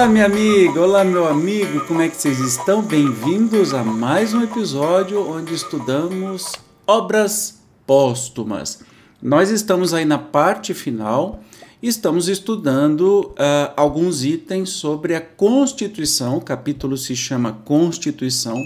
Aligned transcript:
Olá, 0.00 0.08
minha 0.08 0.24
amiga, 0.24 0.80
olá, 0.80 1.04
meu 1.04 1.28
amigo, 1.28 1.84
como 1.84 2.00
é 2.00 2.08
que 2.08 2.16
vocês 2.16 2.40
estão? 2.40 2.80
Bem-vindos 2.80 3.74
a 3.74 3.84
mais 3.84 4.32
um 4.32 4.42
episódio 4.42 5.30
onde 5.30 5.52
estudamos 5.52 6.52
obras 6.86 7.60
póstumas. 7.86 8.80
Nós 9.22 9.50
estamos 9.50 9.92
aí 9.92 10.06
na 10.06 10.16
parte 10.16 10.72
final 10.72 11.40
estamos 11.82 12.28
estudando 12.28 13.26
uh, 13.32 13.74
alguns 13.76 14.24
itens 14.24 14.70
sobre 14.70 15.14
a 15.14 15.20
Constituição, 15.20 16.38
o 16.38 16.40
capítulo 16.40 16.96
se 16.96 17.14
chama 17.14 17.60
Constituição 17.66 18.56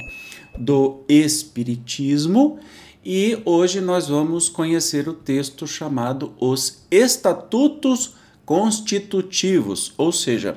do 0.57 1.03
Espiritismo. 1.09 2.61
E 3.05 3.43
hoje 3.45 3.81
nós 3.81 4.07
vamos 4.07 4.49
conhecer 4.49 5.09
o 5.09 5.13
texto 5.13 5.67
chamado 5.67 6.33
Os 6.39 6.85
Estatutos 6.93 8.15
Constitutivos, 8.47 9.93
ou 9.99 10.13
seja, 10.13 10.57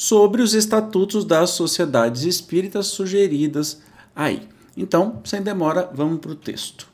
sobre 0.00 0.40
os 0.40 0.54
estatutos 0.54 1.26
das 1.26 1.50
sociedades 1.50 2.22
espíritas 2.22 2.86
sugeridas 2.86 3.82
aí. 4.16 4.48
Então, 4.74 5.20
sem 5.24 5.42
demora, 5.42 5.90
vamos 5.92 6.20
para 6.20 6.30
o 6.30 6.34
texto. 6.34 6.88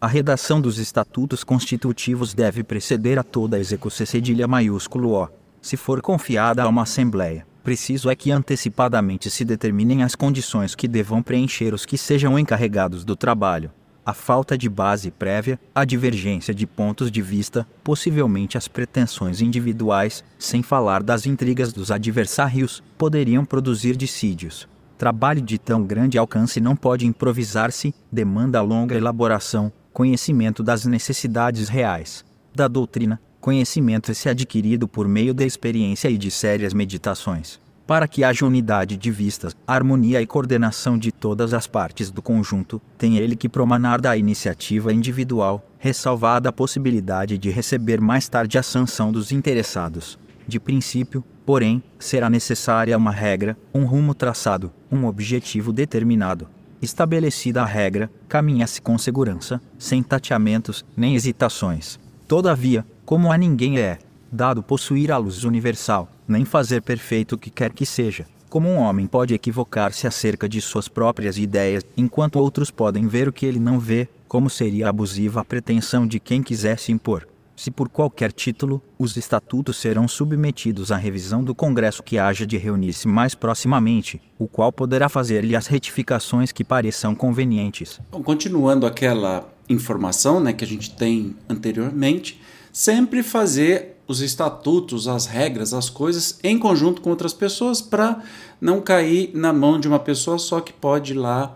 A 0.00 0.06
redação 0.06 0.58
dos 0.58 0.78
estatutos 0.78 1.44
constitutivos 1.44 2.32
deve 2.32 2.64
preceder 2.64 3.18
a 3.18 3.22
toda 3.22 3.58
a 3.58 3.60
execução 3.60 4.06
cedilha 4.06 4.48
maiúsculo 4.48 5.12
O. 5.12 5.28
Se 5.60 5.76
for 5.76 6.00
confiada 6.00 6.62
a 6.62 6.68
uma 6.68 6.84
assembleia, 6.84 7.46
preciso 7.62 8.08
é 8.08 8.16
que 8.16 8.30
antecipadamente 8.30 9.28
se 9.28 9.44
determinem 9.44 10.02
as 10.02 10.14
condições 10.14 10.74
que 10.74 10.88
devam 10.88 11.22
preencher 11.22 11.74
os 11.74 11.84
que 11.84 11.98
sejam 11.98 12.38
encarregados 12.38 13.04
do 13.04 13.14
trabalho, 13.14 13.70
a 14.08 14.14
falta 14.14 14.56
de 14.56 14.70
base 14.70 15.10
prévia, 15.10 15.60
a 15.74 15.84
divergência 15.84 16.54
de 16.54 16.66
pontos 16.66 17.10
de 17.10 17.20
vista, 17.20 17.68
possivelmente 17.84 18.56
as 18.56 18.66
pretensões 18.66 19.42
individuais, 19.42 20.24
sem 20.38 20.62
falar 20.62 21.02
das 21.02 21.26
intrigas 21.26 21.74
dos 21.74 21.90
adversários, 21.90 22.82
poderiam 22.96 23.44
produzir 23.44 23.94
dissídios. 23.98 24.66
Trabalho 24.96 25.42
de 25.42 25.58
tão 25.58 25.84
grande 25.84 26.16
alcance 26.16 26.58
não 26.58 26.74
pode 26.74 27.04
improvisar-se, 27.04 27.94
demanda 28.10 28.62
longa 28.62 28.96
elaboração, 28.96 29.70
conhecimento 29.92 30.62
das 30.62 30.86
necessidades 30.86 31.68
reais 31.68 32.24
da 32.54 32.66
doutrina, 32.66 33.20
conhecimento 33.42 34.10
esse 34.10 34.26
adquirido 34.26 34.88
por 34.88 35.06
meio 35.06 35.34
da 35.34 35.44
experiência 35.44 36.08
e 36.08 36.16
de 36.16 36.30
sérias 36.30 36.72
meditações 36.72 37.60
para 37.88 38.06
que 38.06 38.22
haja 38.22 38.44
unidade 38.44 38.98
de 38.98 39.10
vistas, 39.10 39.56
harmonia 39.66 40.20
e 40.20 40.26
coordenação 40.26 40.98
de 40.98 41.10
todas 41.10 41.54
as 41.54 41.66
partes 41.66 42.10
do 42.10 42.20
conjunto, 42.20 42.82
tem 42.98 43.16
ele 43.16 43.34
que 43.34 43.48
promanar 43.48 43.98
da 43.98 44.14
iniciativa 44.14 44.92
individual, 44.92 45.66
ressalvada 45.78 46.50
a 46.50 46.52
possibilidade 46.52 47.38
de 47.38 47.48
receber 47.48 47.98
mais 47.98 48.28
tarde 48.28 48.58
a 48.58 48.62
sanção 48.62 49.10
dos 49.10 49.32
interessados. 49.32 50.18
De 50.46 50.60
princípio, 50.60 51.24
porém, 51.46 51.82
será 51.98 52.28
necessária 52.28 52.94
uma 52.94 53.10
regra, 53.10 53.56
um 53.72 53.86
rumo 53.86 54.12
traçado, 54.12 54.70
um 54.92 55.06
objetivo 55.06 55.72
determinado. 55.72 56.46
Estabelecida 56.82 57.62
a 57.62 57.64
regra, 57.64 58.10
caminha-se 58.28 58.82
com 58.82 58.98
segurança, 58.98 59.62
sem 59.78 60.02
tateamentos 60.02 60.84
nem 60.94 61.14
hesitações. 61.14 61.98
Todavia, 62.26 62.84
como 63.06 63.32
a 63.32 63.38
ninguém 63.38 63.78
é 63.78 63.98
dado 64.30 64.62
possuir 64.62 65.10
a 65.10 65.16
luz 65.16 65.44
universal, 65.44 66.10
nem 66.28 66.44
fazer 66.44 66.82
perfeito 66.82 67.34
o 67.34 67.38
que 67.38 67.50
quer 67.50 67.72
que 67.72 67.86
seja. 67.86 68.26
Como 68.48 68.68
um 68.68 68.78
homem 68.78 69.06
pode 69.06 69.34
equivocar-se 69.34 70.06
acerca 70.06 70.48
de 70.48 70.60
suas 70.60 70.88
próprias 70.88 71.36
ideias, 71.36 71.84
enquanto 71.96 72.36
outros 72.36 72.70
podem 72.70 73.06
ver 73.06 73.28
o 73.28 73.32
que 73.32 73.44
ele 73.44 73.58
não 73.58 73.78
vê, 73.78 74.08
como 74.26 74.48
seria 74.48 74.88
abusiva 74.88 75.40
a 75.40 75.44
pretensão 75.44 76.06
de 76.06 76.20
quem 76.20 76.42
quisesse 76.42 76.92
impor. 76.92 77.26
Se 77.58 77.72
por 77.72 77.88
qualquer 77.88 78.30
título, 78.30 78.80
os 78.96 79.16
estatutos 79.16 79.78
serão 79.78 80.06
submetidos 80.06 80.92
à 80.92 80.96
revisão 80.96 81.42
do 81.42 81.56
Congresso 81.56 82.04
que 82.04 82.16
haja 82.16 82.46
de 82.46 82.56
reunir-se 82.56 83.08
mais 83.08 83.34
proximamente, 83.34 84.22
o 84.38 84.46
qual 84.46 84.70
poderá 84.70 85.08
fazer-lhe 85.08 85.56
as 85.56 85.66
retificações 85.66 86.52
que 86.52 86.62
pareçam 86.62 87.16
convenientes. 87.16 88.00
Bom, 88.12 88.22
continuando 88.22 88.86
aquela 88.86 89.52
informação 89.68 90.38
né, 90.38 90.52
que 90.52 90.64
a 90.64 90.68
gente 90.68 90.94
tem 90.94 91.34
anteriormente, 91.48 92.40
sempre 92.72 93.24
fazer 93.24 93.97
os 94.08 94.22
estatutos, 94.22 95.06
as 95.06 95.26
regras, 95.26 95.74
as 95.74 95.90
coisas 95.90 96.38
em 96.42 96.58
conjunto 96.58 97.02
com 97.02 97.10
outras 97.10 97.34
pessoas 97.34 97.82
para 97.82 98.22
não 98.58 98.80
cair 98.80 99.30
na 99.34 99.52
mão 99.52 99.78
de 99.78 99.86
uma 99.86 99.98
pessoa 99.98 100.38
só 100.38 100.60
que 100.62 100.72
pode 100.72 101.12
ir 101.12 101.16
lá 101.16 101.54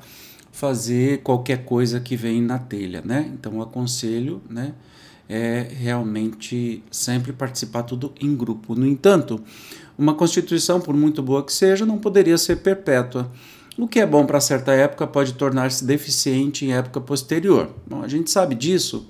fazer 0.52 1.22
qualquer 1.22 1.64
coisa 1.64 1.98
que 1.98 2.14
vem 2.14 2.42
na 2.42 2.58
telha, 2.58 3.02
né? 3.02 3.32
Então, 3.32 3.56
o 3.56 3.62
aconselho, 3.62 4.42
né, 4.50 4.74
é 5.26 5.66
realmente 5.72 6.84
sempre 6.90 7.32
participar 7.32 7.84
tudo 7.84 8.12
em 8.20 8.36
grupo. 8.36 8.74
No 8.74 8.86
entanto, 8.86 9.40
uma 9.96 10.12
constituição, 10.14 10.78
por 10.78 10.94
muito 10.94 11.22
boa 11.22 11.42
que 11.42 11.52
seja, 11.52 11.86
não 11.86 11.96
poderia 11.96 12.36
ser 12.36 12.56
perpétua. 12.56 13.32
O 13.78 13.88
que 13.88 13.98
é 13.98 14.06
bom 14.06 14.26
para 14.26 14.40
certa 14.40 14.72
época 14.72 15.06
pode 15.06 15.32
tornar-se 15.32 15.86
deficiente 15.86 16.66
em 16.66 16.74
época 16.74 17.00
posterior. 17.00 17.70
Bom, 17.86 18.02
a 18.02 18.08
gente 18.08 18.30
sabe 18.30 18.54
disso 18.54 19.08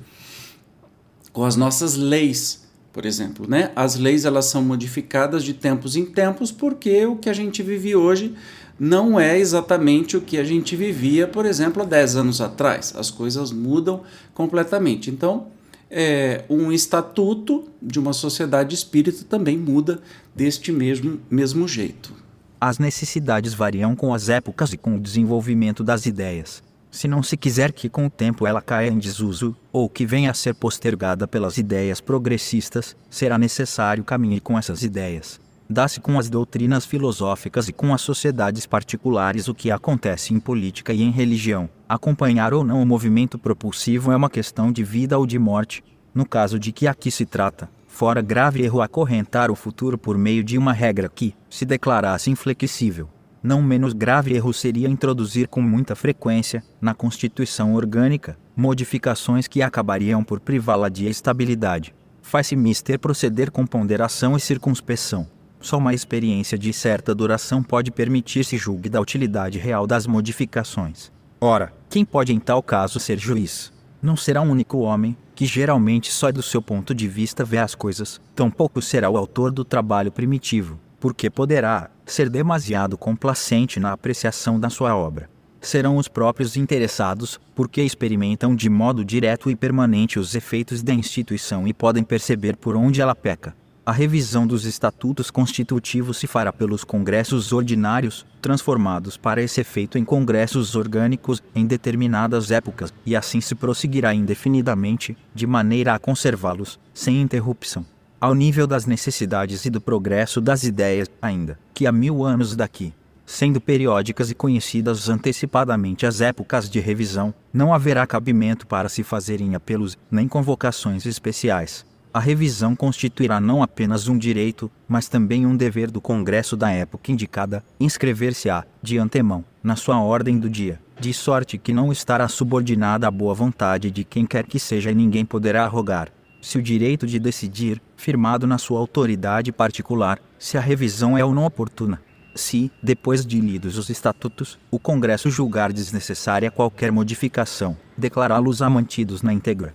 com 1.32 1.44
as 1.44 1.56
nossas 1.56 1.96
leis 1.96 2.61
por 2.92 3.06
exemplo, 3.06 3.48
né? 3.48 3.72
As 3.74 3.96
leis 3.96 4.24
elas 4.24 4.46
são 4.46 4.62
modificadas 4.62 5.42
de 5.42 5.54
tempos 5.54 5.96
em 5.96 6.04
tempos 6.04 6.52
porque 6.52 7.06
o 7.06 7.16
que 7.16 7.30
a 7.30 7.32
gente 7.32 7.62
vive 7.62 7.96
hoje 7.96 8.34
não 8.78 9.18
é 9.18 9.38
exatamente 9.38 10.16
o 10.16 10.20
que 10.20 10.36
a 10.36 10.44
gente 10.44 10.76
vivia, 10.76 11.26
por 11.26 11.46
exemplo, 11.46 11.82
há 11.82 11.86
10 11.86 12.16
anos 12.16 12.40
atrás. 12.40 12.92
As 12.96 13.10
coisas 13.10 13.50
mudam 13.50 14.02
completamente. 14.34 15.10
Então, 15.10 15.46
é, 15.90 16.44
um 16.48 16.72
estatuto 16.72 17.64
de 17.80 17.98
uma 17.98 18.12
sociedade 18.12 18.74
espírita 18.74 19.24
também 19.28 19.56
muda 19.56 20.00
deste 20.34 20.72
mesmo, 20.72 21.20
mesmo 21.30 21.66
jeito. 21.68 22.12
As 22.60 22.78
necessidades 22.78 23.54
variam 23.54 23.96
com 23.96 24.12
as 24.12 24.28
épocas 24.28 24.72
e 24.72 24.76
com 24.76 24.96
o 24.96 25.00
desenvolvimento 25.00 25.82
das 25.82 26.06
ideias 26.06 26.62
se 26.92 27.08
não 27.08 27.22
se 27.22 27.38
quiser 27.38 27.72
que 27.72 27.88
com 27.88 28.06
o 28.06 28.10
tempo 28.10 28.46
ela 28.46 28.60
caia 28.60 28.90
em 28.90 28.98
desuso, 28.98 29.56
ou 29.72 29.88
que 29.88 30.04
venha 30.04 30.30
a 30.30 30.34
ser 30.34 30.54
postergada 30.54 31.26
pelas 31.26 31.56
ideias 31.56 32.02
progressistas, 32.02 32.94
será 33.08 33.38
necessário 33.38 34.04
caminhar 34.04 34.42
com 34.42 34.58
essas 34.58 34.82
ideias. 34.82 35.40
Dá-se 35.68 36.00
com 36.00 36.18
as 36.18 36.28
doutrinas 36.28 36.84
filosóficas 36.84 37.66
e 37.66 37.72
com 37.72 37.94
as 37.94 38.02
sociedades 38.02 38.66
particulares 38.66 39.48
o 39.48 39.54
que 39.54 39.70
acontece 39.70 40.34
em 40.34 40.38
política 40.38 40.92
e 40.92 41.00
em 41.00 41.10
religião. 41.10 41.66
Acompanhar 41.88 42.52
ou 42.52 42.62
não 42.62 42.82
o 42.82 42.86
movimento 42.86 43.38
propulsivo 43.38 44.12
é 44.12 44.16
uma 44.16 44.28
questão 44.28 44.70
de 44.70 44.84
vida 44.84 45.18
ou 45.18 45.26
de 45.26 45.38
morte. 45.38 45.82
No 46.14 46.26
caso 46.26 46.58
de 46.58 46.72
que 46.72 46.86
aqui 46.86 47.10
se 47.10 47.24
trata, 47.24 47.70
fora 47.86 48.20
grave 48.20 48.62
erro 48.62 48.82
acorrentar 48.82 49.50
o 49.50 49.56
futuro 49.56 49.96
por 49.96 50.18
meio 50.18 50.44
de 50.44 50.58
uma 50.58 50.74
regra 50.74 51.08
que, 51.08 51.34
se 51.48 51.64
declarasse 51.64 52.30
inflexível, 52.30 53.08
não 53.42 53.60
menos 53.60 53.92
grave 53.92 54.34
erro 54.34 54.52
seria 54.52 54.88
introduzir 54.88 55.48
com 55.48 55.60
muita 55.60 55.96
frequência, 55.96 56.62
na 56.80 56.94
Constituição 56.94 57.74
Orgânica, 57.74 58.38
modificações 58.56 59.48
que 59.48 59.62
acabariam 59.62 60.22
por 60.22 60.38
privá-la 60.38 60.88
de 60.88 61.08
estabilidade. 61.08 61.94
Faz-se 62.22 62.54
mister 62.54 62.98
proceder 62.98 63.50
com 63.50 63.66
ponderação 63.66 64.36
e 64.36 64.40
circunspeção. 64.40 65.26
Só 65.60 65.78
uma 65.78 65.94
experiência 65.94 66.56
de 66.56 66.72
certa 66.72 67.14
duração 67.14 67.62
pode 67.62 67.90
permitir-se 67.90 68.56
julgue 68.56 68.88
da 68.88 69.00
utilidade 69.00 69.58
real 69.58 69.86
das 69.86 70.06
modificações. 70.06 71.10
Ora, 71.40 71.72
quem 71.90 72.04
pode 72.04 72.32
em 72.32 72.38
tal 72.38 72.62
caso 72.62 73.00
ser 73.00 73.18
juiz? 73.18 73.72
Não 74.00 74.16
será 74.16 74.40
um 74.40 74.50
único 74.50 74.78
homem, 74.78 75.16
que 75.34 75.46
geralmente 75.46 76.12
só 76.12 76.30
do 76.30 76.42
seu 76.42 76.60
ponto 76.60 76.94
de 76.94 77.08
vista 77.08 77.44
vê 77.44 77.58
as 77.58 77.74
coisas, 77.74 78.20
tampouco 78.34 78.82
será 78.82 79.08
o 79.08 79.16
autor 79.16 79.50
do 79.50 79.64
trabalho 79.64 80.12
primitivo, 80.12 80.78
porque 81.02 81.28
poderá 81.28 81.90
ser 82.06 82.30
demasiado 82.30 82.96
complacente 82.96 83.80
na 83.80 83.90
apreciação 83.90 84.60
da 84.60 84.70
sua 84.70 84.94
obra. 84.94 85.28
Serão 85.60 85.96
os 85.96 86.06
próprios 86.06 86.56
interessados, 86.56 87.40
porque 87.56 87.82
experimentam 87.82 88.54
de 88.54 88.70
modo 88.70 89.04
direto 89.04 89.50
e 89.50 89.56
permanente 89.56 90.20
os 90.20 90.36
efeitos 90.36 90.80
da 90.80 90.94
instituição 90.94 91.66
e 91.66 91.74
podem 91.74 92.04
perceber 92.04 92.56
por 92.56 92.76
onde 92.76 93.00
ela 93.00 93.16
peca. 93.16 93.52
A 93.84 93.90
revisão 93.90 94.46
dos 94.46 94.64
estatutos 94.64 95.28
constitutivos 95.28 96.18
se 96.18 96.28
fará 96.28 96.52
pelos 96.52 96.84
congressos 96.84 97.52
ordinários, 97.52 98.24
transformados 98.40 99.16
para 99.16 99.42
esse 99.42 99.60
efeito 99.60 99.98
em 99.98 100.04
congressos 100.04 100.76
orgânicos 100.76 101.42
em 101.52 101.66
determinadas 101.66 102.52
épocas, 102.52 102.94
e 103.04 103.16
assim 103.16 103.40
se 103.40 103.56
prosseguirá 103.56 104.14
indefinidamente, 104.14 105.16
de 105.34 105.48
maneira 105.48 105.94
a 105.94 105.98
conservá-los, 105.98 106.78
sem 106.94 107.20
interrupção. 107.20 107.84
Ao 108.22 108.36
nível 108.36 108.68
das 108.68 108.86
necessidades 108.86 109.64
e 109.64 109.70
do 109.70 109.80
progresso 109.80 110.40
das 110.40 110.62
ideias, 110.62 111.08
ainda, 111.20 111.58
que 111.74 111.88
há 111.88 111.90
mil 111.90 112.22
anos 112.22 112.54
daqui, 112.54 112.94
sendo 113.26 113.60
periódicas 113.60 114.30
e 114.30 114.34
conhecidas 114.36 115.08
antecipadamente 115.08 116.06
as 116.06 116.20
épocas 116.20 116.70
de 116.70 116.78
revisão, 116.78 117.34
não 117.52 117.74
haverá 117.74 118.06
cabimento 118.06 118.64
para 118.64 118.88
se 118.88 119.02
fazerem 119.02 119.56
apelos, 119.56 119.98
nem 120.08 120.28
convocações 120.28 121.04
especiais. 121.04 121.84
A 122.14 122.20
revisão 122.20 122.76
constituirá 122.76 123.40
não 123.40 123.60
apenas 123.60 124.06
um 124.06 124.16
direito, 124.16 124.70
mas 124.86 125.08
também 125.08 125.44
um 125.44 125.56
dever 125.56 125.90
do 125.90 126.00
Congresso 126.00 126.56
da 126.56 126.70
época 126.70 127.10
indicada, 127.10 127.64
inscrever-se-á, 127.80 128.64
de 128.80 128.98
antemão, 128.98 129.44
na 129.64 129.74
sua 129.74 130.00
ordem 130.00 130.38
do 130.38 130.48
dia, 130.48 130.78
de 131.00 131.12
sorte 131.12 131.58
que 131.58 131.72
não 131.72 131.90
estará 131.90 132.28
subordinada 132.28 133.08
à 133.08 133.10
boa 133.10 133.34
vontade 133.34 133.90
de 133.90 134.04
quem 134.04 134.24
quer 134.24 134.46
que 134.46 134.60
seja 134.60 134.92
e 134.92 134.94
ninguém 134.94 135.24
poderá 135.24 135.64
arrogar, 135.64 136.12
se 136.42 136.58
o 136.58 136.62
direito 136.62 137.06
de 137.06 137.18
decidir, 137.18 137.80
firmado 137.96 138.46
na 138.46 138.58
sua 138.58 138.78
autoridade 138.78 139.50
particular, 139.50 140.18
se 140.38 140.58
a 140.58 140.60
revisão 140.60 141.16
é 141.16 141.24
ou 141.24 141.32
não 141.32 141.46
oportuna. 141.46 142.02
Se, 142.34 142.70
depois 142.82 143.24
de 143.24 143.40
lidos 143.40 143.78
os 143.78 143.88
estatutos, 143.88 144.58
o 144.70 144.78
Congresso 144.78 145.30
julgar 145.30 145.72
desnecessária 145.72 146.50
qualquer 146.50 146.92
modificação, 146.92 147.76
declará-los 147.96 148.60
mantidos 148.60 149.22
na 149.22 149.32
íntegra 149.32 149.74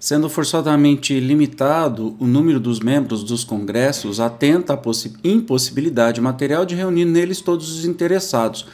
Sendo 0.00 0.30
forçosamente 0.30 1.20
limitado 1.20 2.16
o 2.18 2.26
número 2.26 2.58
dos 2.58 2.80
membros 2.80 3.22
dos 3.22 3.44
congressos, 3.44 4.18
atenta 4.18 4.72
à 4.72 4.80
impossibilidade 5.22 6.22
material 6.22 6.64
de 6.64 6.74
reunir 6.74 7.04
neles 7.04 7.42
todos 7.42 7.70
os 7.70 7.84
interessados, 7.84 8.66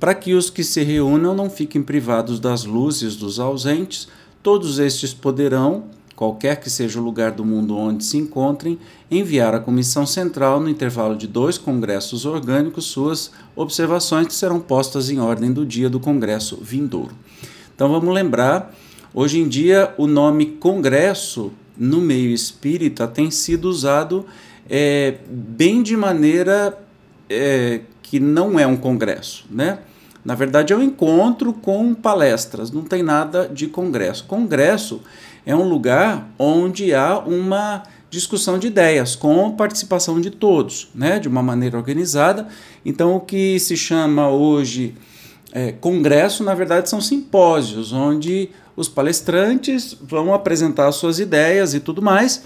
para 0.00 0.14
que 0.14 0.32
os 0.32 0.48
que 0.48 0.64
se 0.64 0.82
reúnam 0.82 1.34
não 1.34 1.50
fiquem 1.50 1.82
privados 1.82 2.40
das 2.40 2.64
luzes 2.64 3.14
dos 3.14 3.38
ausentes, 3.38 4.08
todos 4.42 4.78
estes 4.78 5.12
poderão, 5.12 5.84
qualquer 6.20 6.60
que 6.60 6.68
seja 6.68 7.00
o 7.00 7.02
lugar 7.02 7.30
do 7.32 7.44
mundo 7.46 7.74
onde 7.74 8.04
se 8.04 8.18
encontrem, 8.18 8.78
enviar 9.10 9.54
à 9.54 9.58
Comissão 9.58 10.04
Central, 10.04 10.60
no 10.60 10.68
intervalo 10.68 11.16
de 11.16 11.26
dois 11.26 11.56
congressos 11.56 12.26
orgânicos, 12.26 12.84
suas 12.84 13.30
observações 13.56 14.26
que 14.26 14.34
serão 14.34 14.60
postas 14.60 15.08
em 15.08 15.18
ordem 15.18 15.50
do 15.50 15.64
dia 15.64 15.88
do 15.88 15.98
congresso 15.98 16.58
vindouro. 16.62 17.14
Então 17.74 17.88
vamos 17.88 18.14
lembrar 18.14 18.72
Hoje 19.12 19.40
em 19.40 19.48
dia, 19.48 19.92
o 19.98 20.06
nome 20.06 20.46
Congresso 20.46 21.52
no 21.76 22.00
meio 22.00 22.30
espírita 22.30 23.08
tem 23.08 23.28
sido 23.28 23.64
usado 23.64 24.24
é, 24.68 25.16
bem 25.28 25.82
de 25.82 25.96
maneira 25.96 26.78
é, 27.28 27.80
que 28.02 28.20
não 28.20 28.56
é 28.56 28.64
um 28.68 28.76
congresso, 28.76 29.46
né? 29.50 29.80
Na 30.24 30.34
verdade, 30.34 30.72
é 30.72 30.76
um 30.76 30.82
encontro 30.82 31.52
com 31.52 31.94
palestras, 31.94 32.70
não 32.70 32.82
tem 32.82 33.02
nada 33.02 33.48
de 33.48 33.66
congresso. 33.66 34.24
Congresso 34.24 35.00
é 35.46 35.56
um 35.56 35.66
lugar 35.66 36.28
onde 36.38 36.94
há 36.94 37.18
uma 37.18 37.82
discussão 38.10 38.58
de 38.58 38.66
ideias 38.66 39.14
com 39.14 39.52
participação 39.52 40.20
de 40.20 40.30
todos, 40.30 40.90
né? 40.94 41.18
De 41.18 41.28
uma 41.28 41.42
maneira 41.42 41.78
organizada. 41.78 42.48
Então, 42.84 43.16
o 43.16 43.20
que 43.20 43.58
se 43.58 43.76
chama 43.76 44.28
hoje 44.28 44.94
é, 45.52 45.72
congresso, 45.72 46.44
na 46.44 46.54
verdade, 46.54 46.90
são 46.90 47.00
simpósios, 47.00 47.92
onde 47.92 48.50
os 48.76 48.88
palestrantes 48.88 49.96
vão 50.00 50.34
apresentar 50.34 50.90
suas 50.92 51.18
ideias 51.18 51.74
e 51.74 51.80
tudo 51.80 52.02
mais, 52.02 52.44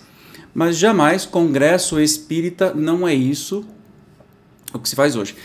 mas 0.54 0.76
jamais 0.78 1.24
congresso 1.24 2.00
espírita 2.00 2.72
não 2.74 3.06
é 3.06 3.14
isso 3.14 3.64
o 4.72 4.78
que 4.78 4.88
se 4.88 4.96
faz 4.96 5.16
hoje. 5.16 5.36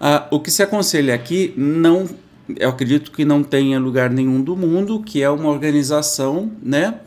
Ah, 0.00 0.26
o 0.30 0.40
que 0.40 0.50
se 0.50 0.62
aconselha 0.62 1.14
aqui 1.14 1.54
não, 1.56 2.08
eu 2.56 2.68
acredito 2.68 3.10
que 3.10 3.24
não 3.24 3.42
tenha 3.42 3.78
lugar 3.78 4.10
nenhum 4.10 4.42
do 4.42 4.56
mundo, 4.56 5.00
que 5.00 5.22
é 5.22 5.30
uma 5.30 5.48
organização, 5.48 6.50
né? 6.62 7.00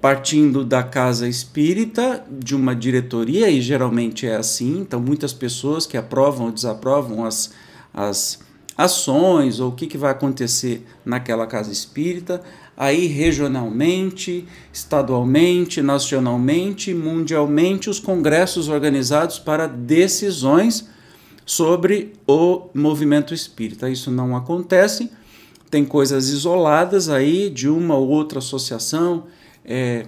partindo 0.00 0.64
da 0.64 0.82
casa 0.82 1.26
espírita, 1.26 2.24
de 2.30 2.54
uma 2.54 2.74
diretoria, 2.74 3.50
e 3.50 3.60
geralmente 3.60 4.26
é 4.26 4.36
assim, 4.36 4.80
então 4.80 5.00
muitas 5.00 5.32
pessoas 5.32 5.86
que 5.86 5.96
aprovam 5.96 6.46
ou 6.46 6.52
desaprovam 6.52 7.24
as, 7.24 7.52
as 7.92 8.38
ações 8.76 9.58
ou 9.58 9.70
o 9.70 9.72
que, 9.72 9.86
que 9.86 9.98
vai 9.98 10.12
acontecer 10.12 10.86
naquela 11.04 11.46
casa 11.46 11.72
espírita, 11.72 12.42
aí 12.76 13.06
regionalmente, 13.06 14.46
estadualmente, 14.72 15.82
nacionalmente, 15.82 16.94
mundialmente, 16.94 17.90
os 17.90 17.98
congressos 17.98 18.68
organizados 18.68 19.38
para 19.38 19.66
decisões 19.66 20.88
sobre 21.52 22.14
o 22.26 22.70
movimento 22.72 23.34
espírita. 23.34 23.90
Isso 23.90 24.10
não 24.10 24.34
acontece, 24.34 25.10
tem 25.70 25.84
coisas 25.84 26.30
isoladas 26.30 27.10
aí 27.10 27.50
de 27.50 27.68
uma 27.68 27.94
ou 27.94 28.08
outra 28.08 28.38
associação 28.38 29.24
é, 29.62 30.06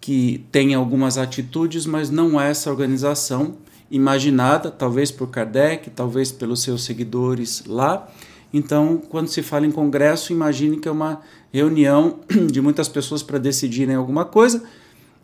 que 0.00 0.44
tem 0.50 0.74
algumas 0.74 1.16
atitudes, 1.16 1.86
mas 1.86 2.10
não 2.10 2.40
é 2.40 2.50
essa 2.50 2.70
organização 2.70 3.54
imaginada, 3.88 4.68
talvez 4.68 5.12
por 5.12 5.28
Kardec, 5.28 5.90
talvez 5.90 6.32
pelos 6.32 6.62
seus 6.62 6.82
seguidores 6.82 7.62
lá. 7.68 8.08
Então, 8.52 9.00
quando 9.08 9.28
se 9.28 9.42
fala 9.42 9.66
em 9.66 9.70
congresso, 9.70 10.32
imagine 10.32 10.78
que 10.78 10.88
é 10.88 10.90
uma 10.90 11.20
reunião 11.52 12.18
de 12.50 12.60
muitas 12.60 12.88
pessoas 12.88 13.22
para 13.22 13.38
decidirem 13.38 13.94
alguma 13.94 14.24
coisa, 14.24 14.64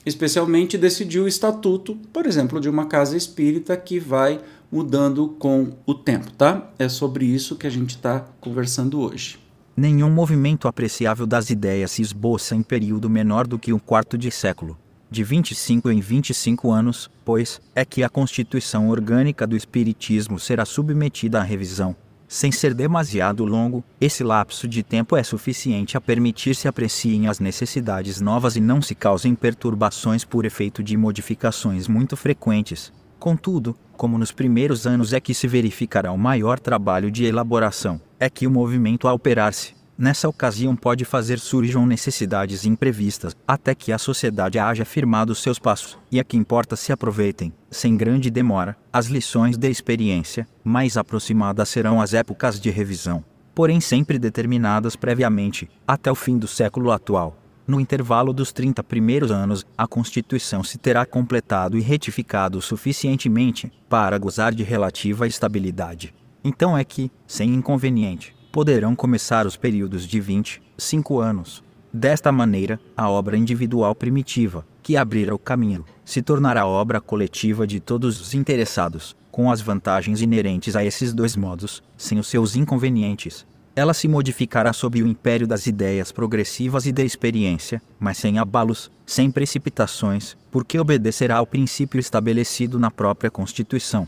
especialmente 0.06 0.78
decidir 0.78 1.18
o 1.18 1.26
estatuto, 1.26 1.96
por 2.12 2.24
exemplo, 2.24 2.60
de 2.60 2.68
uma 2.68 2.86
casa 2.86 3.16
espírita 3.16 3.76
que 3.76 3.98
vai 3.98 4.40
mudando 4.70 5.28
com 5.38 5.72
o 5.84 5.94
tempo, 5.94 6.30
tá? 6.32 6.70
É 6.78 6.88
sobre 6.88 7.24
isso 7.24 7.56
que 7.56 7.66
a 7.66 7.70
gente 7.70 7.90
está 7.90 8.20
conversando 8.40 9.00
hoje. 9.00 9.38
Nenhum 9.76 10.10
movimento 10.10 10.68
apreciável 10.68 11.26
das 11.26 11.50
ideias 11.50 11.92
se 11.92 12.02
esboça 12.02 12.54
em 12.54 12.62
período 12.62 13.08
menor 13.08 13.46
do 13.46 13.58
que 13.58 13.72
um 13.72 13.78
quarto 13.78 14.18
de 14.18 14.30
século 14.30 14.76
de 15.10 15.24
25 15.24 15.90
em 15.90 16.00
25 16.00 16.70
anos, 16.70 17.10
pois 17.24 17.60
é 17.74 17.84
que 17.84 18.04
a 18.04 18.08
constituição 18.08 18.88
orgânica 18.88 19.46
do 19.46 19.56
Espiritismo 19.56 20.38
será 20.38 20.64
submetida 20.64 21.40
à 21.40 21.42
revisão. 21.42 21.96
Sem 22.28 22.52
ser 22.52 22.74
demasiado 22.74 23.44
longo, 23.44 23.82
esse 24.00 24.22
lapso 24.22 24.68
de 24.68 24.84
tempo 24.84 25.16
é 25.16 25.22
suficiente 25.24 25.96
a 25.96 26.00
permitir-se 26.00 26.68
apreciem 26.68 27.26
as 27.26 27.40
necessidades 27.40 28.20
novas 28.20 28.54
e 28.54 28.60
não 28.60 28.80
se 28.80 28.94
causem 28.94 29.34
perturbações 29.34 30.24
por 30.24 30.44
efeito 30.44 30.80
de 30.80 30.96
modificações 30.96 31.88
muito 31.88 32.16
frequentes. 32.16 32.92
Contudo, 33.18 33.76
como 34.00 34.16
nos 34.16 34.32
primeiros 34.32 34.86
anos 34.86 35.12
é 35.12 35.20
que 35.20 35.34
se 35.34 35.46
verificará 35.46 36.10
o 36.10 36.16
maior 36.16 36.58
trabalho 36.58 37.10
de 37.10 37.26
elaboração, 37.26 38.00
é 38.18 38.30
que 38.30 38.46
o 38.46 38.50
movimento 38.50 39.06
a 39.06 39.12
operar-se 39.12 39.74
nessa 39.98 40.26
ocasião 40.26 40.74
pode 40.74 41.04
fazer 41.04 41.38
surjam 41.38 41.84
necessidades 41.84 42.64
imprevistas, 42.64 43.36
até 43.46 43.74
que 43.74 43.92
a 43.92 43.98
sociedade 43.98 44.58
haja 44.58 44.86
firmado 44.86 45.34
seus 45.34 45.58
passos, 45.58 45.98
e 46.10 46.18
a 46.18 46.24
que 46.24 46.38
importa 46.38 46.76
se 46.76 46.90
aproveitem, 46.90 47.52
sem 47.70 47.94
grande 47.94 48.30
demora, 48.30 48.74
as 48.90 49.08
lições 49.08 49.58
da 49.58 49.68
experiência, 49.68 50.48
mais 50.64 50.96
aproximadas 50.96 51.68
serão 51.68 52.00
as 52.00 52.14
épocas 52.14 52.58
de 52.58 52.70
revisão, 52.70 53.22
porém 53.54 53.82
sempre 53.82 54.18
determinadas 54.18 54.96
previamente, 54.96 55.68
até 55.86 56.10
o 56.10 56.14
fim 56.14 56.38
do 56.38 56.48
século 56.48 56.90
atual. 56.90 57.36
No 57.70 57.78
intervalo 57.78 58.32
dos 58.32 58.50
30 58.50 58.82
primeiros 58.82 59.30
anos, 59.30 59.64
a 59.78 59.86
Constituição 59.86 60.64
se 60.64 60.76
terá 60.76 61.06
completado 61.06 61.78
e 61.78 61.80
retificado 61.80 62.60
suficientemente 62.60 63.72
para 63.88 64.18
gozar 64.18 64.52
de 64.52 64.64
relativa 64.64 65.24
estabilidade. 65.24 66.12
Então 66.42 66.76
é 66.76 66.82
que, 66.82 67.12
sem 67.28 67.54
inconveniente, 67.54 68.34
poderão 68.50 68.96
começar 68.96 69.46
os 69.46 69.56
períodos 69.56 70.04
de 70.04 70.20
20, 70.20 70.60
5 70.76 71.20
anos. 71.20 71.62
Desta 71.94 72.32
maneira, 72.32 72.80
a 72.96 73.08
obra 73.08 73.36
individual 73.36 73.94
primitiva, 73.94 74.66
que 74.82 74.96
abrirá 74.96 75.32
o 75.32 75.38
caminho, 75.38 75.84
se 76.04 76.20
tornará 76.20 76.66
obra 76.66 77.00
coletiva 77.00 77.68
de 77.68 77.78
todos 77.78 78.20
os 78.20 78.34
interessados, 78.34 79.14
com 79.30 79.48
as 79.48 79.60
vantagens 79.60 80.20
inerentes 80.20 80.74
a 80.74 80.84
esses 80.84 81.12
dois 81.12 81.36
modos, 81.36 81.84
sem 81.96 82.18
os 82.18 82.26
seus 82.26 82.56
inconvenientes. 82.56 83.46
Ela 83.74 83.94
se 83.94 84.08
modificará 84.08 84.72
sob 84.72 85.02
o 85.02 85.06
império 85.06 85.46
das 85.46 85.66
ideias 85.66 86.10
progressivas 86.10 86.86
e 86.86 86.92
da 86.92 87.04
experiência, 87.04 87.80
mas 87.98 88.18
sem 88.18 88.38
abalos, 88.38 88.90
sem 89.06 89.30
precipitações, 89.30 90.36
porque 90.50 90.78
obedecerá 90.78 91.36
ao 91.36 91.46
princípio 91.46 92.00
estabelecido 92.00 92.78
na 92.78 92.90
própria 92.90 93.30
Constituição. 93.30 94.06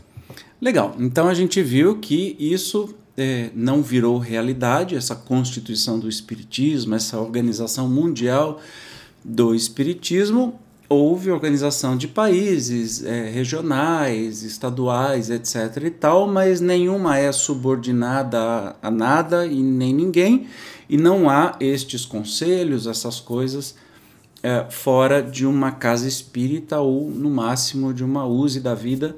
Legal, 0.61 0.95
então 0.99 1.27
a 1.27 1.33
gente 1.33 1.61
viu 1.61 1.97
que 1.99 2.35
isso 2.39 2.93
é, 3.17 3.51
não 3.55 3.81
virou 3.81 4.17
realidade, 4.17 4.95
essa 4.95 5.15
constituição 5.15 5.99
do 5.99 6.09
Espiritismo, 6.09 6.95
essa 6.95 7.19
organização 7.19 7.87
mundial 7.87 8.59
do 9.23 9.53
Espiritismo. 9.53 10.59
Houve 10.93 11.31
organização 11.31 11.97
de 11.97 12.07
países 12.07 13.03
é, 13.03 13.29
regionais, 13.29 14.43
estaduais, 14.43 15.29
etc. 15.29 15.83
e 15.83 15.89
tal, 15.89 16.27
mas 16.27 16.61
nenhuma 16.61 17.17
é 17.17 17.31
subordinada 17.31 18.39
a, 18.39 18.87
a 18.87 18.91
nada 18.91 19.45
e 19.45 19.61
nem 19.61 19.93
ninguém, 19.93 20.47
e 20.89 20.97
não 20.97 21.29
há 21.29 21.55
estes 21.59 22.05
conselhos, 22.05 22.87
essas 22.87 23.19
coisas 23.19 23.75
é, 24.43 24.65
fora 24.69 25.23
de 25.23 25.45
uma 25.45 25.71
casa 25.71 26.07
espírita 26.07 26.79
ou, 26.79 27.09
no 27.09 27.29
máximo, 27.29 27.93
de 27.93 28.03
uma 28.03 28.25
USE 28.25 28.59
da 28.59 28.75
vida, 28.75 29.15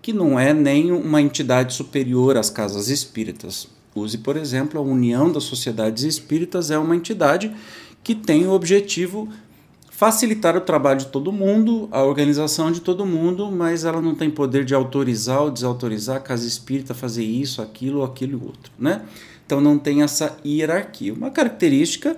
que 0.00 0.12
não 0.12 0.38
é 0.38 0.54
nem 0.54 0.92
uma 0.92 1.20
entidade 1.20 1.74
superior 1.74 2.36
às 2.36 2.48
casas 2.48 2.88
espíritas. 2.88 3.68
USE, 3.94 4.18
por 4.18 4.36
exemplo, 4.36 4.78
a 4.78 4.82
União 4.82 5.30
das 5.30 5.44
Sociedades 5.44 6.04
Espíritas 6.04 6.70
é 6.70 6.78
uma 6.78 6.94
entidade 6.94 7.52
que 8.04 8.14
tem 8.14 8.46
o 8.46 8.52
objetivo 8.52 9.28
facilitar 9.98 10.56
o 10.56 10.60
trabalho 10.60 11.00
de 11.00 11.06
todo 11.06 11.32
mundo, 11.32 11.88
a 11.90 12.04
organização 12.04 12.70
de 12.70 12.80
todo 12.80 13.04
mundo, 13.04 13.50
mas 13.50 13.84
ela 13.84 14.00
não 14.00 14.14
tem 14.14 14.30
poder 14.30 14.64
de 14.64 14.72
autorizar 14.72 15.42
ou 15.42 15.50
desautorizar 15.50 16.18
a 16.18 16.20
casa 16.20 16.46
espírita 16.46 16.92
a 16.92 16.96
fazer 16.96 17.24
isso, 17.24 17.60
aquilo, 17.60 18.04
aquilo 18.04 18.38
e 18.38 18.46
outro, 18.46 18.70
né? 18.78 19.02
Então 19.44 19.60
não 19.60 19.76
tem 19.76 20.02
essa 20.02 20.38
hierarquia. 20.46 21.12
Uma 21.12 21.32
característica 21.32 22.16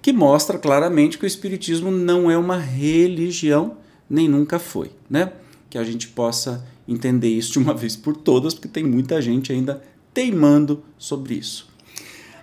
que 0.00 0.12
mostra 0.12 0.56
claramente 0.56 1.18
que 1.18 1.24
o 1.24 1.26
espiritismo 1.26 1.90
não 1.90 2.30
é 2.30 2.38
uma 2.38 2.58
religião, 2.58 3.76
nem 4.08 4.28
nunca 4.28 4.60
foi, 4.60 4.92
né? 5.10 5.32
Que 5.68 5.78
a 5.78 5.82
gente 5.82 6.06
possa 6.06 6.64
entender 6.86 7.30
isso 7.30 7.54
de 7.54 7.58
uma 7.58 7.74
vez 7.74 7.96
por 7.96 8.16
todas, 8.16 8.54
porque 8.54 8.68
tem 8.68 8.84
muita 8.84 9.20
gente 9.20 9.52
ainda 9.52 9.82
teimando 10.14 10.80
sobre 10.96 11.34
isso. 11.34 11.68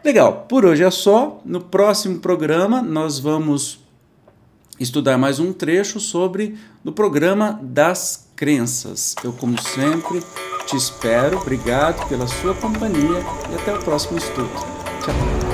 Legal, 0.04 0.46
por 0.50 0.66
hoje 0.66 0.84
é 0.84 0.92
só. 0.92 1.42
No 1.46 1.62
próximo 1.62 2.20
programa 2.20 2.82
nós 2.82 3.18
vamos 3.18 3.82
estudar 4.80 5.18
mais 5.18 5.40
um 5.40 5.54
trecho 5.54 6.00
sobre 6.00 6.58
o 6.84 6.92
programa 6.92 7.60
das 7.62 8.28
crenças. 8.36 9.16
Eu, 9.24 9.34
como 9.34 9.60
sempre, 9.62 10.22
te 10.66 10.76
espero. 10.76 11.38
Obrigado 11.38 12.08
pela 12.08 12.28
sua 12.28 12.54
companhia 12.56 13.20
e 13.52 13.56
até 13.56 13.74
o 13.74 13.80
próximo 13.80 14.18
estudo. 14.18 14.52
Tchau. 15.04 15.53